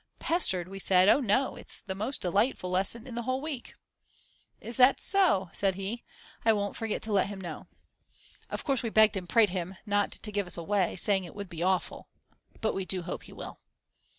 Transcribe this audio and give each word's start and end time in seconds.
"Pestered" 0.17 0.67
we 0.67 0.79
said, 0.79 1.07
o 1.09 1.19
no, 1.19 1.55
it's 1.55 1.79
the 1.79 1.93
most 1.93 2.21
delightful 2.21 2.71
lesson 2.71 3.05
in 3.05 3.13
the 3.13 3.21
whole 3.21 3.39
week. 3.39 3.75
"Is 4.59 4.75
that 4.77 4.99
so?" 4.99 5.51
said 5.53 5.75
he, 5.75 6.03
"I 6.43 6.53
won't 6.53 6.75
forget 6.75 7.03
to 7.03 7.11
let 7.11 7.27
him 7.27 7.39
know." 7.39 7.67
Of 8.49 8.63
course 8.63 8.81
we 8.81 8.89
begged 8.89 9.15
and 9.15 9.29
prayed 9.29 9.51
him 9.51 9.77
not 9.85 10.11
to 10.13 10.31
give 10.31 10.47
us 10.47 10.57
away, 10.57 10.95
saying 10.95 11.25
it 11.25 11.35
would 11.35 11.49
be 11.49 11.61
awful. 11.61 12.07
But 12.61 12.73
we 12.73 12.83
do 12.83 13.03
hope 13.03 13.25
he 13.25 13.33
will. 13.33 13.59